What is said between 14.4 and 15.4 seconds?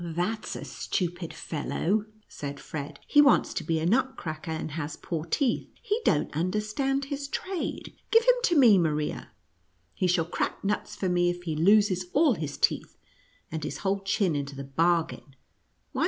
the bargain.